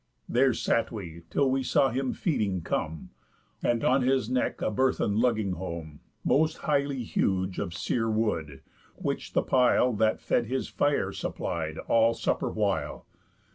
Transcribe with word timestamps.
There 0.27 0.55
sat 0.55 0.91
we, 0.91 1.21
till 1.29 1.51
we 1.51 1.61
saw 1.61 1.89
him 1.91 2.11
feeding 2.13 2.63
come, 2.63 3.11
And 3.61 3.83
on 3.83 4.01
his 4.01 4.31
neck 4.31 4.59
a 4.63 4.71
burthen 4.71 5.17
lugging 5.19 5.51
home, 5.51 5.99
Most 6.25 6.57
highly 6.65 7.03
huge, 7.03 7.59
of 7.59 7.75
sere 7.75 8.09
wood, 8.09 8.61
which 8.95 9.33
the 9.33 9.43
pile 9.43 9.93
That 9.93 10.19
fed 10.19 10.47
his 10.47 10.67
fire 10.67 11.11
supplied 11.11 11.77
all 11.77 12.15
supper 12.15 12.49
while. 12.49 13.05